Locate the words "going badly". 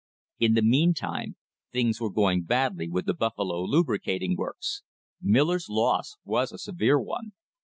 2.09-2.89